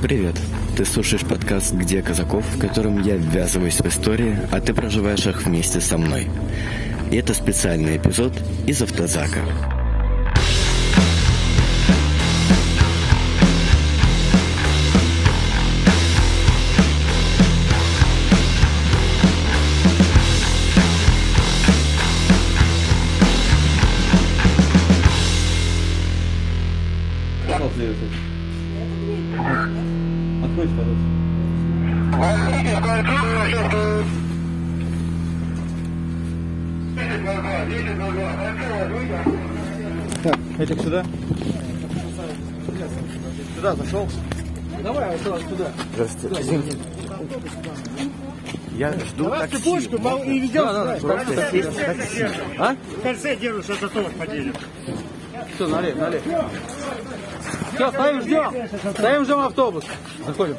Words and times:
Привет! 0.00 0.36
Ты 0.76 0.84
слушаешь 0.84 1.24
подкаст 1.24 1.74
«Где 1.74 2.02
Казаков», 2.02 2.44
в 2.54 2.60
котором 2.60 3.02
я 3.02 3.16
ввязываюсь 3.16 3.80
в 3.80 3.88
истории, 3.88 4.38
а 4.52 4.60
ты 4.60 4.72
проживаешь 4.72 5.26
их 5.26 5.44
вместе 5.44 5.80
со 5.80 5.98
мной. 5.98 6.28
И 7.10 7.16
это 7.16 7.34
специальный 7.34 7.96
эпизод 7.96 8.32
из 8.68 8.80
автозака. 8.80 9.40
Откройте, 32.12 32.76
пожалуйста. 32.80 34.04
Так, 40.22 40.36
этих 40.58 40.80
сюда. 40.82 41.04
Сюда 43.56 43.74
зашел. 43.76 44.08
Давай, 44.82 45.10
вот 45.10 45.20
сюда, 45.20 45.38
сюда. 45.48 45.72
Здравствуйте. 45.94 46.40
Извините. 46.42 46.78
Я 48.76 48.92
жду 48.92 49.24
Давай 49.24 49.40
такси. 49.48 49.56
цепочку 49.64 49.98
мол, 49.98 50.22
и 50.22 50.38
ведем 50.38 50.62
Да, 50.64 50.84
да, 50.84 50.98
сюда. 51.00 51.16
да, 51.16 51.24
Такси, 51.34 51.62
такси, 51.62 51.80
такси. 51.84 52.26
А? 52.58 52.76
В 52.96 53.00
кольце 53.02 53.36
держу, 53.36 53.62
что 53.62 53.72
это 53.74 53.88
тоже 53.88 54.08
поделим. 54.10 54.54
Все, 55.54 55.66
налей, 55.66 55.94
налей. 55.94 56.20
Все, 57.74 57.90
стоим, 57.90 58.20
ждем. 58.22 58.52
Стоим, 58.92 59.24
ждем 59.24 59.38
автобус. 59.40 59.84
Заходим. 60.28 60.56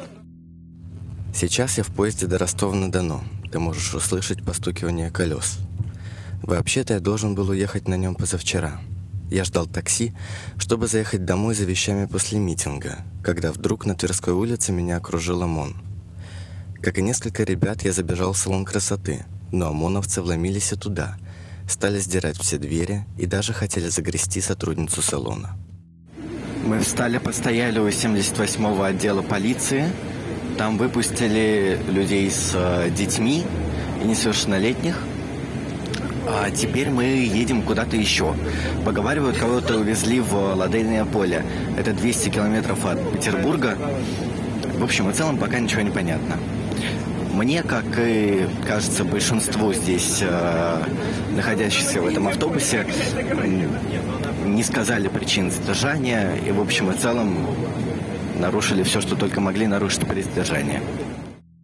Сейчас 1.32 1.78
я 1.78 1.84
в 1.84 1.94
поезде 1.94 2.26
до 2.26 2.38
Ростова-на-Дону. 2.38 3.22
Ты 3.52 3.60
можешь 3.60 3.94
услышать 3.94 4.44
постукивание 4.44 5.12
колес. 5.12 5.58
Вообще-то 6.42 6.94
я 6.94 7.00
должен 7.00 7.36
был 7.36 7.50
уехать 7.50 7.86
на 7.86 7.94
нем 7.94 8.16
позавчера. 8.16 8.80
Я 9.30 9.44
ждал 9.44 9.68
такси, 9.68 10.12
чтобы 10.58 10.88
заехать 10.88 11.24
домой 11.24 11.54
за 11.54 11.66
вещами 11.66 12.06
после 12.06 12.40
митинга, 12.40 13.04
когда 13.22 13.52
вдруг 13.52 13.86
на 13.86 13.94
Тверской 13.94 14.34
улице 14.34 14.72
меня 14.72 14.96
окружил 14.96 15.40
ОМОН. 15.44 15.76
Как 16.82 16.98
и 16.98 17.02
несколько 17.02 17.44
ребят, 17.44 17.82
я 17.82 17.92
забежал 17.92 18.32
в 18.32 18.38
салон 18.38 18.64
красоты, 18.64 19.24
но 19.52 19.68
ОМОНовцы 19.68 20.20
вломились 20.20 20.72
и 20.72 20.76
туда, 20.76 21.16
стали 21.68 22.00
сдирать 22.00 22.38
все 22.38 22.58
двери 22.58 23.06
и 23.16 23.26
даже 23.26 23.52
хотели 23.52 23.88
загрести 23.88 24.40
сотрудницу 24.40 25.00
салона. 25.00 25.56
Мы 26.64 26.80
встали, 26.80 27.18
постояли 27.18 27.78
у 27.78 27.88
78-го 27.88 28.82
отдела 28.82 29.22
полиции. 29.22 29.86
Там 30.58 30.76
выпустили 30.76 31.78
людей 31.88 32.30
с 32.30 32.52
э, 32.54 32.90
детьми 32.90 33.44
и 34.02 34.06
несовершеннолетних. 34.06 34.98
А 36.28 36.50
теперь 36.50 36.90
мы 36.90 37.04
едем 37.04 37.62
куда-то 37.62 37.96
еще. 37.96 38.34
Поговаривают, 38.84 39.38
кого-то 39.38 39.78
увезли 39.78 40.20
в 40.20 40.34
Ладейное 40.54 41.06
поле. 41.06 41.44
Это 41.78 41.92
200 41.92 42.28
километров 42.28 42.84
от 42.84 43.12
Петербурга. 43.12 43.76
В 44.78 44.84
общем 44.84 45.08
и 45.10 45.14
целом 45.14 45.38
пока 45.38 45.58
ничего 45.58 45.80
не 45.80 45.90
понятно. 45.90 46.36
Мне, 47.32 47.62
как 47.62 47.84
и, 47.96 48.46
кажется, 48.66 49.04
большинству 49.04 49.72
здесь 49.72 50.18
э, 50.20 50.82
находящихся 51.34 52.02
в 52.02 52.06
этом 52.06 52.28
автобусе, 52.28 52.86
не 54.54 54.62
сказали 54.62 55.08
причин 55.08 55.50
задержания 55.50 56.36
и, 56.36 56.50
в 56.52 56.60
общем 56.60 56.90
и 56.90 56.96
целом, 56.96 57.46
нарушили 58.38 58.82
все, 58.82 59.00
что 59.00 59.16
только 59.16 59.40
могли 59.40 59.66
нарушить 59.66 60.06
при 60.06 60.22
задержании. 60.22 60.80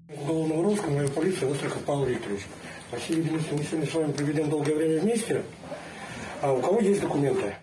уголовного 0.08 0.62
розыска 0.64 0.90
моя 0.90 1.08
полиция 1.08 1.50
Остриков 1.50 1.82
Павел 1.86 2.04
Викторович. 2.06 2.42
По 2.90 2.96
всей 2.98 3.16
видимости, 3.16 3.48
мы 3.52 3.64
сегодня 3.64 3.86
с 3.86 3.94
вами 3.94 4.12
проведем 4.12 4.50
долгое 4.50 4.74
время 4.76 5.00
вместе. 5.00 5.42
А 6.42 6.52
у 6.52 6.60
кого 6.60 6.80
есть 6.80 7.00
документы? 7.00 7.54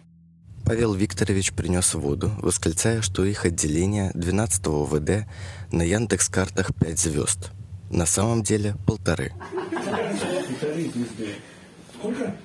Павел 0.66 0.94
Викторович 0.94 1.53
принес 1.53 1.94
воду, 1.94 2.31
восклицая, 2.42 3.02
что 3.02 3.25
их 3.25 3.46
отделение 3.46 4.12
12-го 4.16 4.86
ВД 4.86 5.28
на 5.72 5.84
Яндекс-картах 5.84 6.74
5 6.75 7.00
звезд. 7.00 7.52
На 7.90 8.06
самом 8.06 8.44
деле 8.44 8.75
полторы. 8.88 9.34
Сколько? 12.03 12.36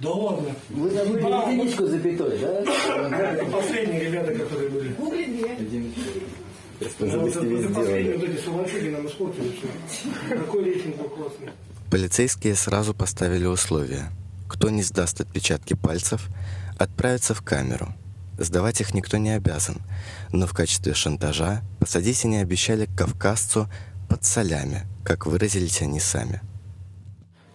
Да 0.00 0.10
ладно. 0.10 0.52
Вы 0.70 0.90
забыли 0.90 1.20
единичку 1.20 1.86
с 1.86 1.90
запятой, 1.90 2.36
да? 2.40 3.28
Это 3.30 3.44
последние 3.44 4.06
ребята, 4.06 4.34
которые 4.34 4.70
были. 4.70 4.92
Уже 4.98 5.16
Вот, 7.16 7.24
быстрее 7.24 7.60
это 7.60 7.68
последние 7.68 7.68
сделали. 7.68 8.16
вот 8.16 8.28
эти 8.28 8.44
сумасшедшие 8.44 8.90
нам 8.90 9.06
испортили 9.06 9.52
все. 9.56 10.36
Какой 10.36 10.64
рейтинг 10.64 10.96
был 10.96 11.08
классный. 11.10 11.50
Полицейские 11.92 12.56
сразу 12.56 12.92
поставили 12.92 13.46
условия. 13.46 14.10
Кто 14.48 14.68
не 14.68 14.82
сдаст 14.82 15.20
отпечатки 15.20 15.74
пальцев, 15.74 16.28
отправится 16.76 17.34
в 17.34 17.42
камеру. 17.42 17.94
Сдавать 18.36 18.80
их 18.80 18.94
никто 18.94 19.16
не 19.16 19.30
обязан, 19.30 19.76
но 20.32 20.48
в 20.48 20.54
качестве 20.54 20.94
шантажа 20.94 21.62
посадить 21.78 22.24
они 22.24 22.38
обещали 22.38 22.88
кавказцу 22.96 23.68
под 24.08 24.24
солями, 24.24 24.86
как 25.04 25.26
выразились 25.26 25.82
они 25.82 26.00
сами. 26.00 26.40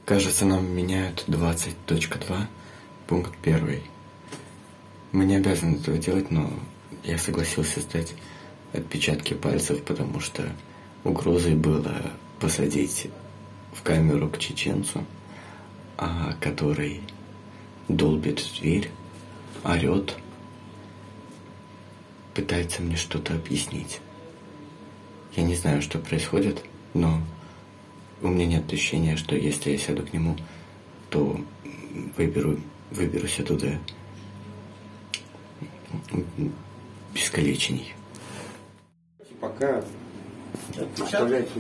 Кажется, 0.06 0.46
нам 0.46 0.70
меняют 0.70 1.24
20.2, 1.28 2.48
пункт 3.08 3.34
1. 3.42 3.82
Мы 5.14 5.26
не 5.26 5.38
обязаны 5.38 5.78
этого 5.78 5.98
делать, 5.98 6.30
но 6.30 6.52
я 7.06 7.18
согласился 7.18 7.80
сдать 7.80 8.14
отпечатки 8.74 9.34
пальцев, 9.34 9.82
потому 9.84 10.20
что 10.20 10.44
угрозой 11.06 11.56
было 11.56 12.12
посадить 12.42 13.08
в 13.72 13.82
камеру 13.82 14.28
к 14.28 14.40
чеченцу, 14.40 15.06
а 15.98 16.34
который 16.42 17.00
долбит 17.88 18.42
в 18.42 18.60
дверь, 18.60 18.92
орет, 19.64 20.18
пытается 22.34 22.82
мне 22.82 22.98
что-то 22.98 23.36
объяснить. 23.36 24.02
Я 25.38 25.44
не 25.44 25.56
знаю, 25.56 25.82
что 25.82 25.98
происходит, 25.98 26.62
но 26.94 27.22
у 28.24 28.28
меня 28.30 28.46
нет 28.46 28.72
ощущения, 28.72 29.16
что 29.18 29.36
если 29.36 29.72
я 29.72 29.78
сяду 29.78 30.04
к 30.06 30.14
нему, 30.14 30.36
то 31.10 31.40
выберу, 32.18 32.58
выберусь 32.92 33.40
оттуда 33.40 33.78
бескалечений. 37.14 37.94
Пока 39.40 39.84
оставляйте. 41.02 41.52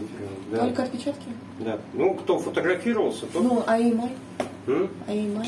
Да. 0.52 0.60
Только 0.60 0.84
отпечатки? 0.84 1.28
да. 1.60 1.80
Ну, 1.94 2.14
кто 2.16 2.40
фотографировался, 2.40 3.26
тот... 3.28 3.44
Ну, 3.44 3.64
а? 3.68 3.78
М? 3.78 4.90
А 5.08 5.14
имя? 5.14 5.44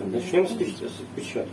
Начнем 0.00 0.46
с 0.46 0.52
печ- 0.52 0.76
с 0.76 1.00
отпечаток. 1.00 1.48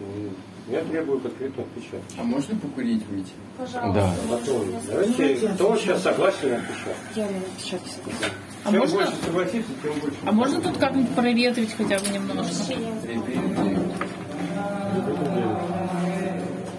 М, 0.00 0.30
Я 0.68 0.82
требую 0.82 1.20
конкретно 1.20 1.62
отпечаток. 1.62 2.02
А 2.18 2.22
можно 2.24 2.56
покурить 2.56 3.06
выйти? 3.06 3.30
Да. 3.72 4.12
Потом, 4.28 4.64
давайте, 4.88 5.48
кто 5.50 5.76
сейчас 5.76 6.02
согласен 6.02 6.50
на 6.50 6.56
отпечаток? 6.56 6.96
Я 7.14 7.22
на 7.30 7.36
отпечатки 7.38 7.88
согласна. 7.88 8.26
А 8.64 8.70
Чем 8.72 8.80
можно, 8.80 8.96
больше 8.96 9.12
согласится, 9.24 9.70
тем 9.82 9.92
больше. 10.00 10.16
а 10.26 10.32
можно 10.32 10.60
тут 10.60 10.76
как-нибудь 10.78 11.14
проветрить 11.14 11.72
хотя 11.76 11.98
бы 12.00 12.08
немножко? 12.08 12.74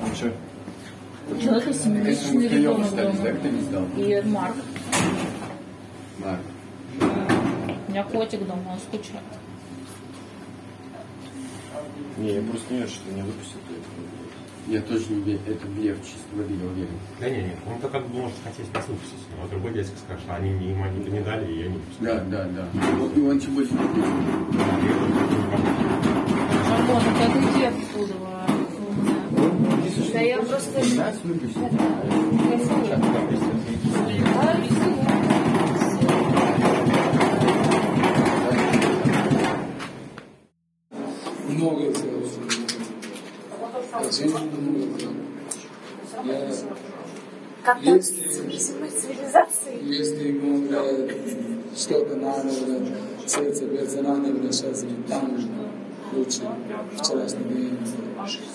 Ну 0.01 0.15
что, 0.15 0.31
У 1.31 1.37
человека 1.41 1.73
семимесячный 1.73 2.47
ребенок 2.49 2.93
дома. 2.93 3.87
И 3.97 4.21
Марк. 4.25 4.55
Марк. 6.19 6.41
У 7.87 7.91
меня 7.91 8.03
котик 8.03 8.45
дома, 8.45 8.63
он 8.73 8.79
скучает. 8.79 9.23
Не, 12.17 12.35
я 12.35 12.41
просто 12.41 12.73
не 12.73 12.79
верю, 12.79 12.89
что 12.89 13.11
не 13.11 13.21
выпустят. 13.21 13.61
Я 14.67 14.81
тоже 14.81 15.05
не 15.09 15.21
верю, 15.21 15.39
это 15.47 15.67
блеф 15.67 15.97
чисто 16.01 16.35
воды, 16.35 16.53
я 16.53 16.67
уверен. 16.67 16.99
Да 17.19 17.29
не, 17.29 17.37
не, 17.37 17.55
он 17.65 17.79
только 17.79 18.01
думал, 18.01 18.29
что 18.29 18.49
хотели 18.49 18.67
нас 18.73 18.87
выпустить. 18.87 19.17
А 19.41 19.47
другой 19.47 19.73
дядька 19.73 19.97
скажет, 19.97 20.23
что 20.23 20.35
они 20.35 20.51
не, 20.51 20.71
им 20.71 20.83
они 20.83 20.99
не 21.05 21.21
дали, 21.21 21.51
и 21.51 21.59
я 21.59 21.67
не 21.67 21.73
выпустил. 21.75 22.05
Да, 22.05 22.19
да, 22.25 22.43
да. 22.45 22.67
Вот 22.97 23.17
и 23.17 23.21
он 23.21 23.39
чего 23.39 23.63
себе 23.63 23.77
Шарлот, 26.67 27.03
ты 27.03 27.23
отойди 27.23 27.63
отсюда. 27.63 28.13
Да 30.13 30.19
я 30.19 30.37
просто... 30.37 30.95
Нас 30.95 31.15
выпустил. 31.23 31.69
много 41.57 41.81
Я, 46.13 46.16
Как 47.63 47.81
Если- 47.81 48.23
цивилизации? 48.29 49.83
если 49.83 50.27
ему 50.29 50.67
говорят, 50.69 51.11
что-то 51.75 52.15
надо, 52.15 52.49
сердце 53.25 53.65
берется 53.65 54.01
надо, 54.01 54.51
сейчас 54.53 54.85
там. 55.09 55.39
лучше 56.13 56.41
вчерашними 56.95 57.77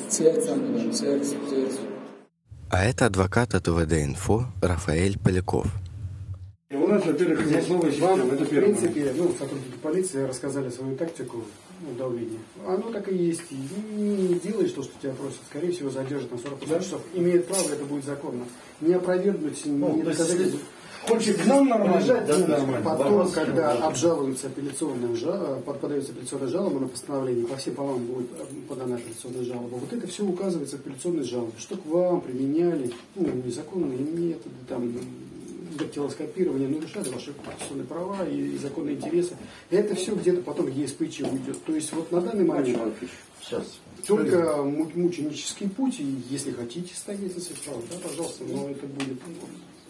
сердцем, 0.08 0.92
сердцем, 0.92 1.38
сердцем. 1.50 1.84
А 2.70 2.84
это 2.84 3.06
адвокат 3.06 3.54
от 3.54 3.68
УВД-инфо 3.68 4.46
Рафаэль 4.62 5.18
Поляков. 5.18 5.66
Нас, 6.92 7.06
во-первых, 7.06 7.46
замысловая 7.46 7.90
система, 7.90 8.08
Вам, 8.16 8.30
это 8.32 8.44
в 8.44 8.48
первое. 8.48 8.74
принципе, 8.74 9.14
ну, 9.16 9.28
сотрудники 9.38 9.78
полиции 9.82 10.22
рассказали 10.24 10.68
свою 10.70 10.96
тактику 10.96 11.38
ну, 11.80 11.94
давления. 11.96 12.38
Оно 12.66 12.90
так 12.90 13.10
и 13.10 13.16
есть. 13.16 13.42
И 13.50 13.54
не 14.00 14.34
делаешь 14.34 14.72
то, 14.72 14.82
что 14.82 14.92
тебя 15.00 15.12
просят. 15.12 15.38
Скорее 15.48 15.72
всего, 15.72 15.90
задержат 15.90 16.30
на 16.32 16.38
48 16.38 16.82
часов. 16.84 17.00
Имеет 17.14 17.46
право, 17.46 17.68
это 17.70 17.84
будет 17.84 18.04
законно. 18.04 18.44
Не 18.80 18.94
опровергнуть, 18.94 19.62
Ну, 19.64 19.96
не 19.96 20.02
доказать. 20.02 20.38
если 20.38 20.58
хочет 21.08 21.36
к 21.38 21.46
нам 21.46 21.68
нормально, 21.68 22.24
да, 22.26 22.38
нормально. 22.46 22.80
Потом, 22.84 23.30
когда 23.30 23.74
Да. 23.74 23.86
обжалуется 23.88 24.46
апелляционная 24.48 25.16
жалоба, 25.16 25.60
подается 25.62 26.12
апелляционная 26.12 26.48
жалоба 26.48 26.78
на 26.80 26.88
постановление, 26.88 27.46
по 27.46 27.56
всем 27.56 27.74
полам 27.74 28.04
будет 28.06 28.28
э, 28.38 28.44
подана 28.68 28.96
апелляционная 28.96 29.44
жалоба. 29.44 29.76
Вот 29.76 29.92
это 29.92 30.06
все 30.06 30.24
указывается 30.24 30.76
в 30.76 30.80
апелляционной 30.80 31.24
жалобе, 31.24 31.52
что 31.58 31.76
к 31.76 31.86
вам 31.86 32.20
применяли 32.20 32.92
ну, 33.16 33.28
незаконные 33.44 33.98
методы, 33.98 34.54
там, 34.68 34.92
дактилоскопирование, 35.76 36.68
нарушали 36.68 37.08
ваши 37.08 37.32
конституционные 37.32 37.86
права 37.86 38.28
и, 38.28 38.54
и 38.54 38.58
законные 38.58 38.96
интересы. 38.96 39.36
Это 39.70 39.94
все 39.94 40.14
где-то 40.14 40.42
потом 40.42 40.68
ЕСПЧ 40.68 41.20
уйдет. 41.20 41.62
То 41.64 41.74
есть 41.74 41.92
вот 41.92 42.10
на 42.12 42.20
данный 42.20 42.44
момент 42.44 42.78
Сейчас. 43.40 43.78
только 44.06 44.62
му- 44.62 44.90
мученический 44.94 45.68
путь, 45.68 46.00
и 46.00 46.22
если 46.30 46.52
хотите 46.52 46.94
стоять 46.94 47.34
на 47.34 47.40
своих 47.40 47.60
правах, 47.60 47.84
да, 47.90 48.08
пожалуйста, 48.08 48.44
но 48.44 48.68
это 48.70 48.86
будет, 48.86 49.18
ну, 49.26 49.34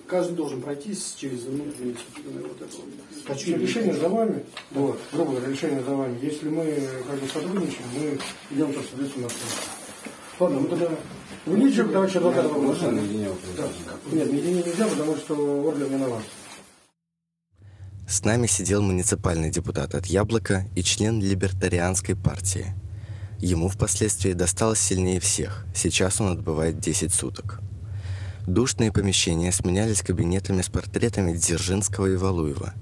каждый 0.06 0.34
должен 0.34 0.60
пройти 0.62 0.94
через 1.16 1.42
внутреннее 1.42 1.94
искусственное 1.94 2.42
вот 2.42 2.60
это 2.60 2.76
вот. 2.76 3.24
Значит, 3.26 3.58
решение 3.58 3.94
за 3.94 4.08
вами, 4.08 4.44
вот, 4.72 4.98
грубо 5.12 5.32
говоря, 5.32 5.48
решение 5.48 5.82
за 5.82 5.94
вами. 5.94 6.18
Если 6.22 6.48
мы 6.48 6.64
как 7.08 7.18
бы 7.18 7.26
сотрудничаем, 7.28 7.86
мы 7.98 8.18
идем 8.50 8.72
по 8.72 8.80
соответственно 8.80 9.28
Ладно, 10.38 10.60
мы 10.60 10.68
тогда 10.68 10.90
увеличим, 11.46 11.92
товарищ 11.92 12.16
адвокат, 12.16 12.44
вопрос. 12.46 12.78
Да. 12.80 12.88
Нет, 14.12 14.32
наедине 14.32 14.62
нельзя, 14.62 14.86
потому 14.86 15.16
что 15.16 15.34
ордер 15.34 15.88
виноват. 15.88 16.22
С 18.08 18.24
нами 18.24 18.46
сидел 18.46 18.82
муниципальный 18.82 19.50
депутат 19.50 19.94
от 19.94 20.06
«Яблока» 20.06 20.66
и 20.76 20.82
член 20.82 21.20
либертарианской 21.20 22.14
партии. 22.14 22.74
Ему 23.38 23.68
впоследствии 23.68 24.34
досталось 24.34 24.80
сильнее 24.80 25.18
всех. 25.18 25.64
Сейчас 25.74 26.20
он 26.20 26.32
отбывает 26.32 26.78
10 26.78 27.12
суток. 27.12 27.60
Душные 28.46 28.92
помещения 28.92 29.50
сменялись 29.50 30.02
кабинетами 30.02 30.62
с 30.62 30.68
портретами 30.68 31.32
Дзержинского 31.32 32.06
и 32.06 32.16
Валуева. 32.16 32.74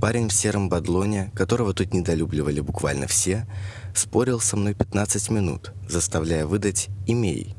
Парень 0.00 0.28
в 0.28 0.32
сером 0.32 0.68
бадлоне, 0.68 1.30
которого 1.34 1.74
тут 1.74 1.92
недолюбливали 1.94 2.60
буквально 2.60 3.06
все, 3.06 3.46
спорил 3.94 4.40
со 4.40 4.56
мной 4.56 4.74
15 4.74 5.30
минут, 5.30 5.72
заставляя 5.88 6.46
выдать 6.46 6.88
имей, 7.06 7.54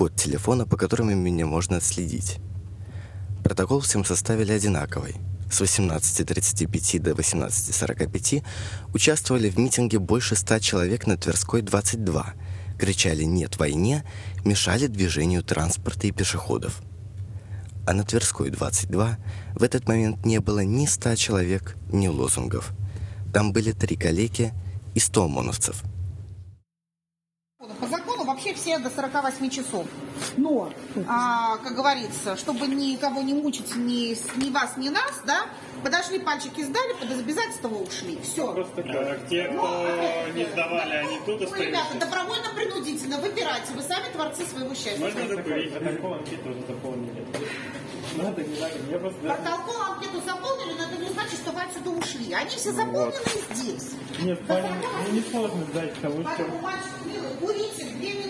код 0.00 0.16
телефона, 0.16 0.64
по 0.64 0.78
которому 0.78 1.14
меня 1.14 1.44
можно 1.44 1.76
отследить. 1.76 2.38
Протокол 3.44 3.80
всем 3.80 4.02
составили 4.02 4.50
одинаковый. 4.50 5.16
С 5.52 5.60
18.35 5.60 7.00
до 7.00 7.10
18.45 7.10 8.42
участвовали 8.94 9.50
в 9.50 9.58
митинге 9.58 9.98
больше 9.98 10.36
ста 10.36 10.58
человек 10.58 11.06
на 11.06 11.18
Тверской 11.18 11.60
22, 11.60 12.32
кричали 12.78 13.24
«нет 13.24 13.58
войне», 13.58 14.02
мешали 14.42 14.86
движению 14.86 15.42
транспорта 15.42 16.06
и 16.06 16.12
пешеходов. 16.12 16.80
А 17.86 17.92
на 17.92 18.02
Тверской 18.02 18.48
22 18.48 19.18
в 19.54 19.62
этот 19.62 19.86
момент 19.86 20.24
не 20.24 20.40
было 20.40 20.64
ни 20.64 20.86
ста 20.86 21.14
человек, 21.14 21.76
ни 21.92 22.08
лозунгов. 22.08 22.72
Там 23.34 23.52
были 23.52 23.72
три 23.72 23.96
калеки 23.96 24.54
и 24.94 24.98
сто 24.98 25.24
ОМОНовцев– 25.24 25.82
вообще 28.40 28.54
все 28.54 28.78
до 28.78 28.90
48 28.90 29.50
часов. 29.50 29.86
Но, 30.36 30.70
а, 31.08 31.56
как 31.58 31.74
говорится, 31.74 32.36
чтобы 32.36 32.66
никого 32.66 33.22
не 33.22 33.34
мучить, 33.34 33.74
ни, 33.76 34.14
с- 34.14 34.36
ни 34.36 34.50
вас, 34.50 34.76
ни 34.76 34.88
нас, 34.88 35.20
да, 35.26 35.46
подошли, 35.82 36.18
пальчики 36.18 36.62
сдали, 36.62 36.92
под 36.94 37.10
обязательство 37.10 37.68
ушли. 37.68 38.18
Все. 38.22 38.52
Просто 38.52 38.82
так. 38.82 39.28
Те, 39.28 39.44
кто 39.44 40.26
не 40.34 40.44
сдавали, 40.46 40.94
они 40.94 41.18
тут 41.24 41.40
Вы, 41.40 41.44
остаются. 41.46 41.62
ребята, 41.68 41.98
добровольно-принудительно 42.00 43.18
выбирайте. 43.18 43.72
Вы 43.74 43.82
сами 43.82 44.12
творцы 44.12 44.44
своего 44.46 44.74
счастья. 44.74 44.98
Можно 45.00 45.28
закурить? 45.28 45.72
Протокол 45.72 46.14
анкету 46.14 46.50
уже 46.50 46.60
заполнили. 46.66 47.26
Надо, 48.16 48.42
не 48.42 48.60
надо. 48.60 48.74
Я 48.90 48.98
просто... 48.98 49.20
Протокол 49.20 49.82
анкету 49.82 50.20
заполнили, 50.26 50.72
но 50.78 50.84
это 50.84 50.96
не 51.02 51.08
значит, 51.10 51.38
что 51.38 51.52
вы 51.52 51.60
отсюда 51.62 51.90
ушли. 51.90 52.32
Они 52.32 52.50
все 52.50 52.72
заполнены 52.72 53.12
здесь. 53.54 53.90
Нет, 54.20 54.46
парень, 54.46 54.66
ну 55.06 55.12
не 55.12 55.22
сложно 55.22 55.64
сдать 55.72 55.94
кого 56.02 56.22
Поэтому, 56.22 56.58
мальчик, 56.58 56.90
милый, 57.06 57.30
курите 57.40 57.84
две 57.84 58.12
минуты, 58.14 58.29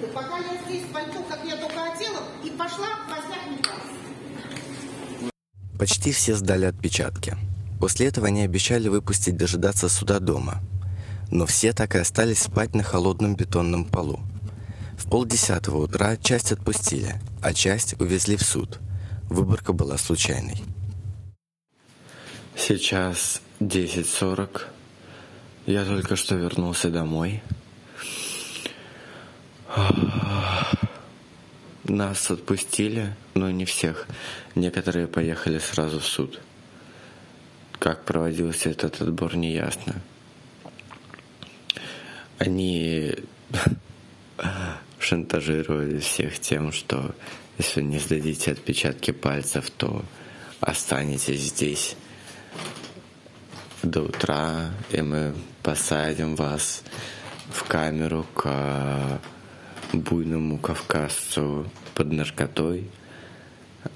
минуты, 0.00 0.12
пока 0.12 0.38
я 0.38 0.62
здесь 0.64 0.84
пойду, 0.92 1.22
как 1.24 1.44
я 1.44 1.56
только 1.56 1.92
одела, 1.92 2.22
и 2.44 2.50
пошла 2.50 2.88
возня 3.08 3.36
кликаться. 3.44 5.30
Почти 5.78 6.12
все 6.12 6.36
сдали 6.36 6.66
отпечатки. 6.66 7.36
После 7.78 8.08
этого 8.08 8.26
они 8.26 8.42
обещали 8.42 8.88
выпустить 8.88 9.36
дожидаться 9.36 9.88
суда 9.88 10.20
дома. 10.20 10.60
Но 11.30 11.46
все 11.46 11.72
так 11.72 11.94
и 11.94 11.98
остались 11.98 12.42
спать 12.42 12.74
на 12.74 12.82
холодном 12.82 13.36
бетонном 13.36 13.84
полу. 13.84 14.20
В 14.98 15.08
полдесятого 15.08 15.78
утра 15.78 16.16
часть 16.16 16.52
отпустили, 16.52 17.14
а 17.40 17.54
часть 17.54 17.98
увезли 18.00 18.36
в 18.36 18.42
суд. 18.42 18.80
Выборка 19.30 19.72
была 19.72 19.96
случайной. 19.96 20.62
Сейчас 22.56 23.40
10.40. 23.60 24.62
Я 25.66 25.84
только 25.84 26.16
что 26.16 26.34
вернулся 26.34 26.90
домой. 26.90 27.42
Нас 31.84 32.30
отпустили, 32.30 33.14
но 33.34 33.50
не 33.50 33.64
всех. 33.64 34.06
Некоторые 34.54 35.06
поехали 35.06 35.58
сразу 35.58 36.00
в 36.00 36.06
суд. 36.06 36.40
Как 37.78 38.04
проводился 38.04 38.70
этот 38.70 39.00
отбор, 39.00 39.36
не 39.36 39.52
ясно. 39.52 39.94
Они 42.38 43.14
шантажировали 44.98 45.98
всех 45.98 46.38
тем, 46.40 46.72
что 46.72 47.14
если 47.58 47.82
не 47.82 47.98
сдадите 47.98 48.52
отпечатки 48.52 49.10
пальцев, 49.10 49.70
то 49.70 50.04
останетесь 50.60 51.40
здесь 51.40 51.96
до 53.82 54.02
утра, 54.02 54.70
и 54.90 55.00
мы 55.00 55.34
посадим 55.62 56.36
вас 56.36 56.82
в 57.50 57.64
камеру 57.64 58.26
к 58.34 59.20
буйному 59.92 60.58
кавказцу 60.58 61.66
под 61.94 62.12
наркотой. 62.12 62.88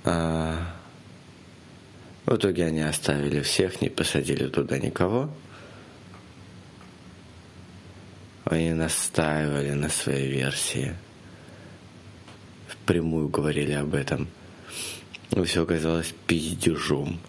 А 0.05 0.75
в 2.27 2.37
итоге 2.37 2.67
они 2.67 2.81
оставили 2.81 3.41
всех, 3.41 3.81
не 3.81 3.89
посадили 3.89 4.49
туда 4.49 4.79
никого. 4.79 5.31
Они 8.45 8.73
настаивали 8.73 9.73
на 9.73 9.89
своей 9.89 10.31
версии. 10.31 10.95
Впрямую 12.69 13.29
говорили 13.29 13.73
об 13.73 13.95
этом. 13.95 14.29
И 15.31 15.43
все 15.45 15.65
казалось 15.65 16.15
пиздежом. 16.27 17.21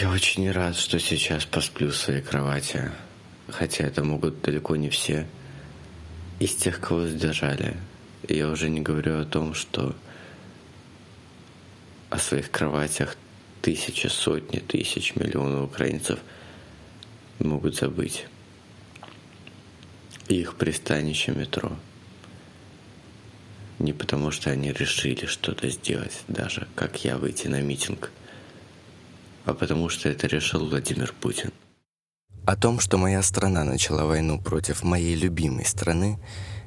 Я 0.00 0.10
очень 0.10 0.50
рад, 0.50 0.76
что 0.76 0.98
сейчас 0.98 1.44
посплю 1.44 1.90
в 1.90 1.96
своей 1.96 2.22
кровати. 2.22 2.90
Хотя 3.48 3.84
это 3.84 4.04
могут 4.04 4.42
далеко 4.42 4.76
не 4.76 4.90
все. 4.90 5.26
Из 6.38 6.54
тех, 6.54 6.80
кого 6.80 7.06
задержали. 7.06 7.76
Я 8.28 8.48
уже 8.50 8.68
не 8.68 8.82
говорю 8.82 9.20
о 9.20 9.24
том, 9.24 9.54
что 9.54 9.96
о 12.10 12.18
своих 12.18 12.50
кроватях 12.50 13.16
тысячи, 13.62 14.06
сотни 14.08 14.58
тысяч, 14.58 15.16
миллионов 15.16 15.70
украинцев 15.70 16.18
могут 17.38 17.76
забыть. 17.76 18.26
Их 20.28 20.56
пристанище 20.56 21.32
метро. 21.32 21.76
Не 23.78 23.94
потому, 23.94 24.30
что 24.30 24.50
они 24.50 24.72
решили 24.72 25.26
что-то 25.26 25.68
сделать, 25.70 26.22
даже 26.28 26.68
как 26.74 27.04
я 27.04 27.16
выйти 27.16 27.48
на 27.48 27.62
митинг, 27.62 28.10
а 29.46 29.54
потому 29.54 29.88
что 29.88 30.08
это 30.08 30.26
решил 30.26 30.68
Владимир 30.68 31.14
Путин. 31.18 31.52
О 32.46 32.54
том, 32.54 32.78
что 32.78 32.96
моя 32.96 33.24
страна 33.24 33.64
начала 33.64 34.04
войну 34.04 34.40
против 34.40 34.84
моей 34.84 35.16
любимой 35.16 35.64
страны, 35.64 36.20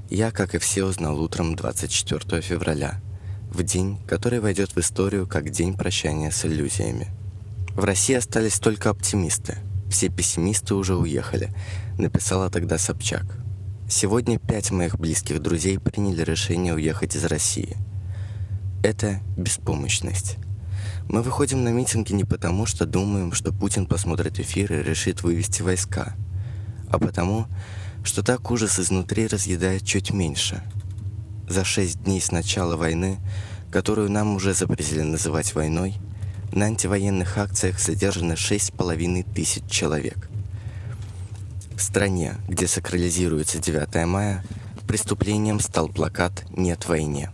я, 0.09 0.29
как 0.29 0.53
и 0.53 0.57
все, 0.57 0.83
узнал 0.83 1.17
утром 1.21 1.55
24 1.55 2.41
февраля, 2.41 2.99
в 3.49 3.63
день, 3.63 3.97
который 4.05 4.41
войдет 4.41 4.75
в 4.75 4.77
историю 4.77 5.25
как 5.25 5.51
день 5.51 5.77
прощания 5.77 6.31
с 6.31 6.43
иллюзиями. 6.43 7.07
В 7.75 7.85
России 7.85 8.15
остались 8.15 8.59
только 8.59 8.89
оптимисты. 8.89 9.59
Все 9.89 10.09
пессимисты 10.09 10.75
уже 10.75 10.97
уехали, 10.97 11.55
написала 11.97 12.49
тогда 12.49 12.77
Собчак. 12.77 13.23
Сегодня 13.89 14.37
пять 14.37 14.71
моих 14.71 14.99
близких 14.99 15.41
друзей 15.41 15.79
приняли 15.79 16.23
решение 16.23 16.73
уехать 16.73 17.15
из 17.15 17.23
России. 17.23 17.77
Это 18.83 19.21
беспомощность. 19.37 20.35
Мы 21.09 21.23
выходим 21.23 21.63
на 21.63 21.69
митинги 21.69 22.13
не 22.13 22.23
потому, 22.23 22.67
что 22.67 22.85
думаем, 22.85 23.33
что 23.33 23.51
Путин 23.51 23.87
посмотрит 23.87 24.39
эфир 24.39 24.71
и 24.71 24.83
решит 24.83 25.23
вывести 25.23 25.63
войска, 25.63 26.13
а 26.87 26.99
потому, 26.99 27.47
что 28.03 28.21
так 28.21 28.51
ужас 28.51 28.79
изнутри 28.79 29.25
разъедает 29.25 29.83
чуть 29.83 30.13
меньше. 30.13 30.61
За 31.49 31.63
шесть 31.63 32.03
дней 32.03 32.21
с 32.21 32.31
начала 32.31 32.75
войны, 32.75 33.17
которую 33.71 34.11
нам 34.11 34.35
уже 34.35 34.53
запретили 34.53 35.01
называть 35.01 35.55
войной, 35.55 35.95
на 36.51 36.67
антивоенных 36.67 37.39
акциях 37.39 37.79
задержаны 37.79 38.35
шесть 38.35 38.67
с 38.67 38.71
половиной 38.71 39.23
тысяч 39.23 39.63
человек. 39.67 40.29
В 41.75 41.81
стране, 41.81 42.35
где 42.47 42.67
сакрализируется 42.67 43.57
9 43.57 44.05
мая, 44.05 44.43
преступлением 44.87 45.59
стал 45.59 45.89
плакат 45.89 46.45
«Нет 46.55 46.87
войне». 46.87 47.31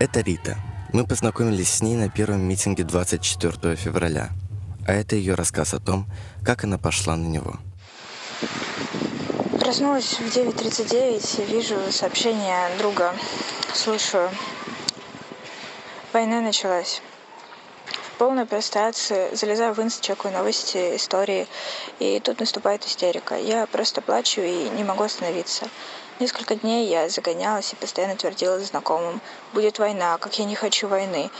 Это 0.00 0.20
Рита. 0.20 0.56
Мы 0.94 1.06
познакомились 1.06 1.68
с 1.68 1.82
ней 1.82 1.94
на 1.94 2.08
первом 2.08 2.40
митинге 2.40 2.84
24 2.84 3.76
февраля. 3.76 4.30
А 4.86 4.94
это 4.94 5.14
ее 5.14 5.34
рассказ 5.34 5.74
о 5.74 5.78
том, 5.78 6.06
как 6.42 6.64
она 6.64 6.78
пошла 6.78 7.16
на 7.16 7.26
него. 7.26 7.58
Проснулась 9.60 10.14
в 10.14 10.22
9.39 10.22 11.42
и 11.42 11.52
вижу 11.52 11.76
сообщение 11.92 12.70
друга. 12.78 13.12
Слушаю. 13.74 14.30
Война 16.14 16.40
началась. 16.40 17.02
В 18.20 18.22
полной 18.22 18.44
прострации 18.44 19.34
залезаю 19.34 19.72
в 19.72 19.80
инст, 19.80 20.02
чекаю 20.02 20.34
новости, 20.34 20.94
истории, 20.94 21.48
и 22.00 22.20
тут 22.20 22.38
наступает 22.40 22.84
истерика. 22.84 23.34
Я 23.34 23.66
просто 23.66 24.02
плачу 24.02 24.42
и 24.42 24.68
не 24.68 24.84
могу 24.84 25.04
остановиться. 25.04 25.70
Несколько 26.18 26.54
дней 26.54 26.86
я 26.86 27.08
загонялась 27.08 27.72
и 27.72 27.76
постоянно 27.76 28.16
твердила 28.16 28.60
знакомым. 28.60 29.22
Будет 29.54 29.78
война, 29.78 30.18
как 30.18 30.38
я 30.38 30.44
не 30.44 30.54
хочу 30.54 30.86
войны. 30.86 31.30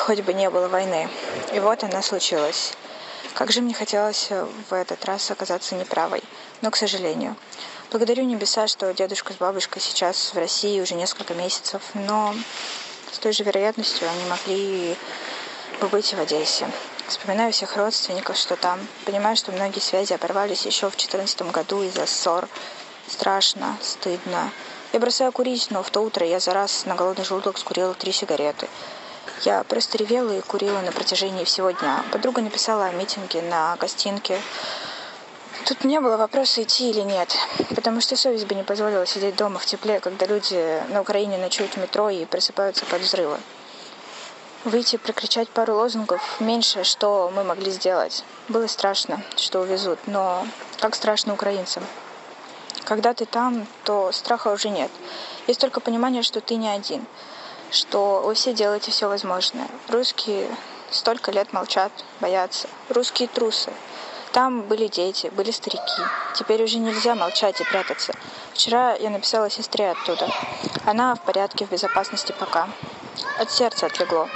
Хоть 0.00 0.22
бы 0.22 0.34
не 0.34 0.50
было 0.50 0.66
войны. 0.66 1.08
И 1.52 1.60
вот 1.60 1.84
она 1.84 2.02
случилась. 2.02 2.72
Как 3.32 3.52
же 3.52 3.60
мне 3.60 3.74
хотелось 3.74 4.30
в 4.68 4.74
этот 4.74 5.04
раз 5.04 5.30
оказаться 5.30 5.76
неправой. 5.76 6.24
Но, 6.62 6.72
к 6.72 6.76
сожалению. 6.76 7.36
Благодарю 7.92 8.24
небеса, 8.24 8.66
что 8.66 8.92
дедушка 8.92 9.32
с 9.32 9.36
бабушкой 9.36 9.80
сейчас 9.80 10.34
в 10.34 10.36
России 10.36 10.80
уже 10.80 10.96
несколько 10.96 11.32
месяцев, 11.34 11.80
но 11.94 12.34
с 13.12 13.18
той 13.18 13.32
же 13.32 13.44
вероятностью 13.44 14.08
они 14.08 14.24
могли 14.24 14.96
бы 15.80 15.88
быть 15.88 16.12
в 16.12 16.20
Одессе. 16.20 16.68
Вспоминаю 17.06 17.52
всех 17.52 17.76
родственников, 17.76 18.36
что 18.36 18.56
там. 18.56 18.80
Понимаю, 19.04 19.36
что 19.36 19.52
многие 19.52 19.80
связи 19.80 20.12
оборвались 20.12 20.66
еще 20.66 20.86
в 20.86 20.96
2014 20.96 21.42
году 21.52 21.82
из-за 21.82 22.06
ссор. 22.06 22.48
Страшно, 23.08 23.76
стыдно. 23.80 24.50
Я 24.92 24.98
бросаю 24.98 25.30
курить, 25.30 25.68
но 25.70 25.82
в 25.82 25.90
то 25.90 26.00
утро 26.00 26.26
я 26.26 26.40
за 26.40 26.52
раз 26.52 26.84
на 26.86 26.94
голодный 26.94 27.24
желудок 27.24 27.58
скурила 27.58 27.94
три 27.94 28.12
сигареты. 28.12 28.68
Я 29.42 29.62
просто 29.64 29.98
ревела 29.98 30.32
и 30.32 30.40
курила 30.40 30.80
на 30.80 30.90
протяжении 30.92 31.44
всего 31.44 31.70
дня. 31.70 32.04
Подруга 32.10 32.40
написала 32.40 32.86
о 32.86 32.92
митинге 32.92 33.42
на 33.42 33.76
гостинке. 33.76 34.40
Тут 35.66 35.82
не 35.82 36.00
было 36.00 36.16
вопроса, 36.16 36.62
идти 36.62 36.90
или 36.90 37.00
нет, 37.00 37.36
потому 37.74 38.00
что 38.00 38.14
совесть 38.14 38.46
бы 38.46 38.54
не 38.54 38.62
позволила 38.62 39.04
сидеть 39.04 39.34
дома 39.34 39.58
в 39.58 39.66
тепле, 39.66 39.98
когда 39.98 40.24
люди 40.24 40.80
на 40.90 41.00
Украине 41.00 41.38
ночуют 41.38 41.72
в 41.72 41.76
метро 41.78 42.08
и 42.08 42.24
просыпаются 42.24 42.84
под 42.86 43.02
взрывы. 43.02 43.36
Выйти, 44.62 44.94
прокричать 44.94 45.48
пару 45.48 45.74
лозунгов– 45.74 46.22
меньше, 46.40 46.84
что 46.84 47.32
мы 47.34 47.42
могли 47.42 47.72
сделать. 47.72 48.22
Было 48.46 48.68
страшно, 48.68 49.20
что 49.34 49.58
увезут, 49.58 49.98
но 50.06 50.46
как 50.78 50.94
страшно 50.94 51.34
украинцам. 51.34 51.84
Когда 52.84 53.12
ты 53.12 53.26
там, 53.26 53.66
то 53.82 54.12
страха 54.12 54.52
уже 54.52 54.68
нет. 54.68 54.92
Есть 55.48 55.58
только 55.58 55.80
понимание, 55.80 56.22
что 56.22 56.40
ты 56.40 56.54
не 56.54 56.68
один, 56.68 57.04
что 57.72 58.22
вы 58.24 58.34
все 58.34 58.54
делаете 58.54 58.92
все 58.92 59.08
возможное. 59.08 59.66
Русские 59.88 60.46
столько 60.92 61.32
лет 61.32 61.52
молчат, 61.52 61.90
боятся. 62.20 62.68
Русские 62.88 63.26
трусы. 63.26 63.72
Там 64.36 64.60
были 64.60 64.86
дети, 64.86 65.28
были 65.28 65.50
старики. 65.50 66.02
Теперь 66.34 66.62
уже 66.62 66.76
нельзя 66.76 67.14
молчать 67.14 67.58
и 67.62 67.64
прятаться. 67.64 68.12
Вчера 68.52 68.92
я 68.92 69.08
написала 69.08 69.48
сестре 69.48 69.92
оттуда. 69.92 70.28
Она 70.84 71.14
в 71.14 71.22
порядке, 71.22 71.64
в 71.64 71.70
безопасности 71.70 72.34
пока. 72.38 72.68
От 73.38 73.50
сердца 73.50 73.86
отлегло. 73.86 74.28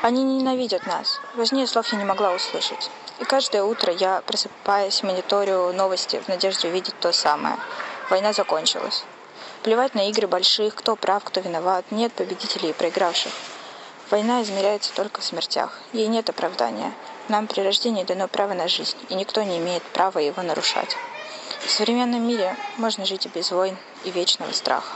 Они 0.00 0.22
ненавидят 0.22 0.86
нас. 0.86 1.20
Важнее 1.34 1.66
слов 1.66 1.92
я 1.92 1.98
не 1.98 2.04
могла 2.04 2.34
услышать. 2.34 2.88
И 3.18 3.24
каждое 3.24 3.64
утро 3.64 3.92
я, 3.92 4.22
просыпаясь, 4.24 5.02
мониторю 5.02 5.72
новости 5.72 6.22
в 6.24 6.28
надежде 6.28 6.68
увидеть 6.68 6.94
то 7.00 7.10
самое. 7.10 7.56
Война 8.10 8.32
закончилась. 8.32 9.02
Плевать 9.64 9.96
на 9.96 10.08
игры 10.08 10.28
больших, 10.28 10.76
кто 10.76 10.94
прав, 10.94 11.24
кто 11.24 11.40
виноват. 11.40 11.84
Нет 11.90 12.12
победителей 12.12 12.70
и 12.70 12.74
проигравших. 12.74 13.32
Война 14.08 14.44
измеряется 14.44 14.94
только 14.94 15.20
в 15.20 15.24
смертях. 15.24 15.80
Ей 15.92 16.06
нет 16.06 16.30
оправдания. 16.30 16.92
Нам 17.28 17.48
при 17.48 17.60
рождении 17.62 18.04
дано 18.04 18.28
право 18.28 18.54
на 18.54 18.68
жизнь, 18.68 18.96
и 19.08 19.14
никто 19.16 19.42
не 19.42 19.58
имеет 19.58 19.82
права 19.82 20.20
его 20.20 20.42
нарушать. 20.42 20.96
В 21.60 21.70
современном 21.70 22.26
мире 22.26 22.56
можно 22.76 23.04
жить 23.04 23.26
и 23.26 23.28
без 23.28 23.50
войн, 23.50 23.76
и 24.04 24.12
вечного 24.12 24.52
страха. 24.52 24.94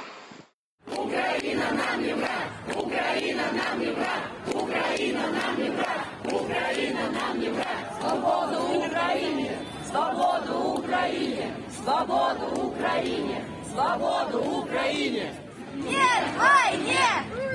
Украина 0.87 1.73
нам 1.73 2.01
не 2.07 2.15
враг! 2.15 2.31
Украина 2.77 3.43
нам 3.53 3.81
не 3.81 3.91
враг! 3.91 4.31
Украина 4.55 5.27
нам 5.27 5.59
не 5.59 5.71
враг! 5.71 6.07
Украина 6.25 7.11
нам 7.11 7.41
не 7.41 7.49
враг! 7.49 7.67
Свободу 8.01 8.79
Украине! 8.79 9.59
Свободу 9.91 10.59
Украине! 10.79 11.55
Свободу 11.83 12.67
Украине! 12.69 13.45
Свободу 13.73 14.39
Украине! 14.39 15.35
Нет 15.75 16.25
войне! 16.39 17.09